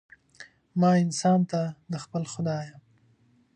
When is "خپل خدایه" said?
2.03-2.75